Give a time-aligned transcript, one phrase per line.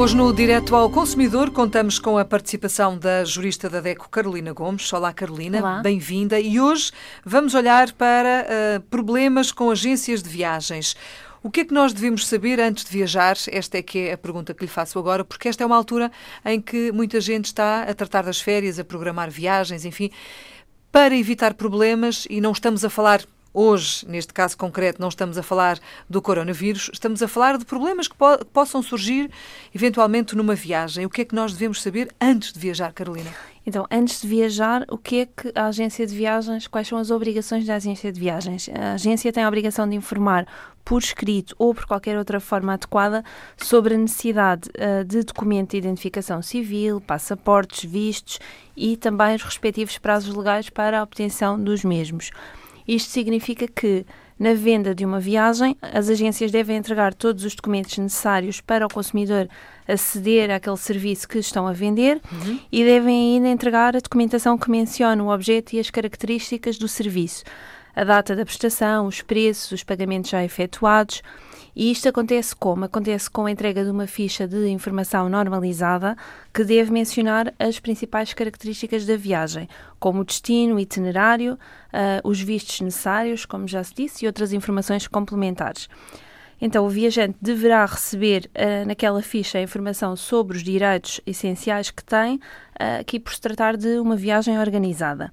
[0.00, 4.90] Hoje no Direto ao Consumidor contamos com a participação da jurista da DECO, Carolina Gomes.
[4.94, 6.40] Olá, Carolina, bem-vinda.
[6.40, 6.90] E hoje
[7.22, 10.96] vamos olhar para uh, problemas com agências de viagens.
[11.42, 13.36] O que é que nós devemos saber antes de viajar?
[13.52, 16.10] Esta é que é a pergunta que lhe faço agora, porque esta é uma altura
[16.46, 20.10] em que muita gente está a tratar das férias, a programar viagens, enfim,
[20.90, 23.20] para evitar problemas e não estamos a falar
[23.52, 25.78] Hoje, neste caso concreto, não estamos a falar
[26.08, 29.28] do coronavírus, estamos a falar de problemas que, po que, possam surgir
[29.74, 31.04] eventualmente numa viagem.
[31.04, 33.30] O que é que nós devemos saber antes de viajar, Carolina?
[33.66, 37.10] Então, antes de viajar, o que é que a agência de viagens, quais são as
[37.10, 38.70] obrigações da agência de viagens?
[38.72, 40.46] A agência tem a obrigação de informar
[40.84, 43.24] por escrito ou por qualquer outra forma adequada
[43.56, 48.38] sobre a necessidade uh, de documento de identificação civil, passaportes, vistos
[48.76, 52.30] e também os respectivos prazos legais para a obtenção dos mesmos.
[52.90, 54.04] Isto significa que,
[54.36, 58.92] na venda de uma viagem, as agências devem entregar todos os documentos necessários para o
[58.92, 59.48] consumidor
[59.86, 62.58] aceder àquele serviço que estão a vender uhum.
[62.72, 67.44] e devem ainda entregar a documentação que menciona o objeto e as características do serviço,
[67.94, 71.22] a data da prestação, os preços, os pagamentos já efetuados
[71.74, 72.84] e isto acontece como?
[72.84, 76.16] Acontece com a entrega de uma ficha de informação normalizada
[76.52, 79.68] que deve mencionar as principais características da viagem,
[79.98, 84.52] como o destino, o itinerário, uh, os vistos necessários, como já se disse, e outras
[84.52, 85.88] informações complementares.
[86.60, 92.04] Então, o viajante deverá receber uh, naquela ficha a informação sobre os direitos essenciais que
[92.04, 95.32] tem, uh, aqui por se tratar de uma viagem organizada.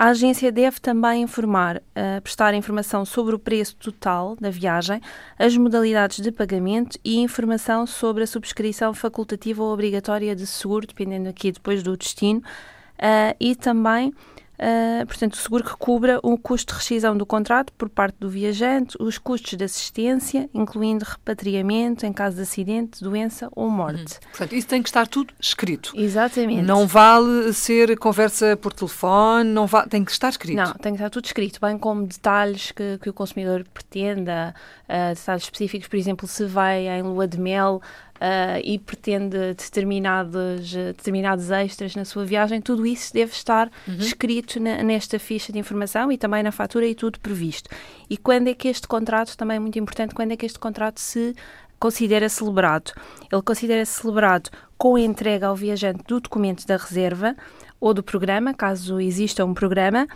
[0.00, 5.00] A agência deve também informar, uh, prestar informação sobre o preço total da viagem,
[5.36, 11.28] as modalidades de pagamento e informação sobre a subscrição facultativa ou obrigatória de seguro, dependendo
[11.28, 14.14] aqui depois do destino, uh, e também
[14.58, 18.28] Uh, portanto, o seguro que cubra o custo de rescisão do contrato por parte do
[18.28, 24.14] viajante, os custos de assistência, incluindo repatriamento em caso de acidente, doença ou morte.
[24.14, 24.30] Uhum.
[24.30, 25.92] Portanto, isso tem que estar tudo escrito.
[25.94, 26.62] Exatamente.
[26.62, 30.56] Não vale ser conversa por telefone, não vale, tem que estar escrito.
[30.56, 34.52] Não, tem que estar tudo escrito, bem como detalhes que, que o consumidor pretenda,
[34.88, 37.80] uh, detalhes específicos, por exemplo, se vai em lua de mel,
[38.18, 43.96] uh, e pretende determinados, determinados extras na sua viagem, tudo isso deve estar uhum.
[43.96, 47.70] escrito na, nesta ficha de informação e também na fatura e tudo previsto.
[48.08, 51.00] E quando é que este contrato, também é muito importante, quando é que este contrato
[51.00, 51.34] se
[51.78, 52.92] considera celebrado?
[53.32, 57.36] Ele considera-se celebrado com a entrega ao viajante do documento da reserva
[57.80, 60.06] ou do programa, caso exista um programa,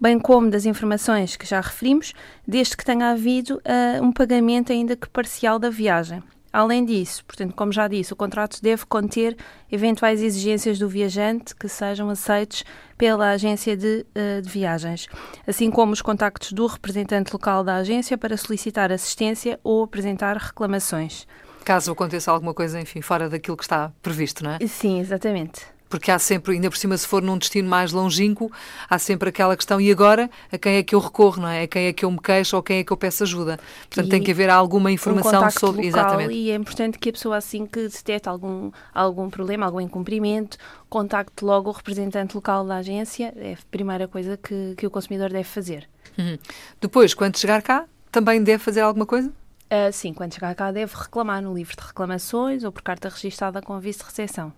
[0.00, 2.14] bem como das informações que já referimos,
[2.46, 6.22] desde que tenha havido uh, um pagamento ainda que parcial da viagem.
[6.52, 9.36] Além disso, portanto, como já disse, o contrato deve conter
[9.70, 12.64] eventuais exigências do viajante que sejam aceitos
[12.98, 15.06] pela agência de, uh, de, viagens,
[15.46, 21.26] assim como os contactos do representante local da agência para solicitar assistência ou apresentar reclamações.
[21.64, 24.66] Caso aconteça alguma coisa, enfim, fora daquilo que está previsto, não é?
[24.66, 28.50] Sim, exatamente porque há sempre, ainda por cima, se for num destino mais longínquo,
[28.88, 31.64] há sempre aquela questão, e agora, a quem é que eu recorro, não é?
[31.64, 33.58] A quem é que eu me queixo ou a quem é que eu peço ajuda?
[33.88, 35.86] Portanto, e tem que haver alguma informação um sobre.
[35.88, 36.32] Local, Exatamente.
[36.32, 40.56] E é importante que a pessoa, assim que detecte algum, algum problema, algum incumprimento,
[40.88, 45.30] contacte logo o representante local da agência, é a primeira coisa que, que o consumidor
[45.30, 45.88] deve fazer.
[46.16, 46.38] Uhum.
[46.80, 49.32] Depois, quando chegar cá, também deve fazer alguma coisa?
[49.70, 53.62] Uh, sim, quando chegar cá deve reclamar no livro de reclamações ou por carta registada
[53.62, 54.52] com aviso de recepção.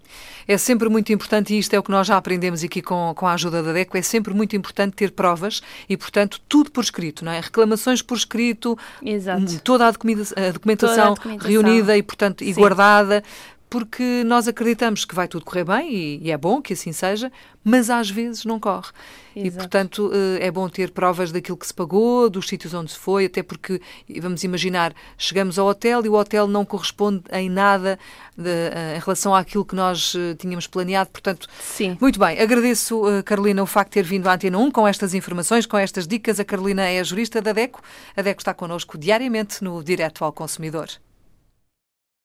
[0.49, 3.27] É sempre muito importante, e isto é o que nós já aprendemos aqui com, com
[3.27, 7.27] a ajuda da DECO, é sempre muito importante ter provas e, portanto, tudo por escrito,
[7.27, 7.41] não é?
[7.41, 9.61] Reclamações por escrito, Exato.
[9.61, 13.23] toda a, documentação, a documentação, a documentação reunida e, portanto, e guardada
[13.72, 17.33] porque nós acreditamos que vai tudo correr bem e, e, é bom que assim seja,
[17.65, 18.91] mas às vezes não corre.
[19.34, 19.47] Exato.
[19.47, 22.99] E, portanto, eh, é bom ter provas daquilo que se pagou, dos sítios onde se
[22.99, 23.81] foi, até porque,
[24.21, 27.99] vamos imaginar, chegamos ao hotel e o hotel não corresponde em nada
[28.37, 31.09] de, eh, em relação àquilo que nós eh, tínhamos planeado.
[31.09, 31.97] Portanto, Sim.
[31.99, 32.38] muito bem.
[32.38, 36.06] Agradeço, Carolina, o facto de ter vindo à Antena 1 com estas informações, com estas
[36.06, 36.38] dicas.
[36.38, 37.81] A Carolina é a jurista da DECO.
[38.14, 40.91] A DECO está connosco diariamente no Direto ao Consumidor.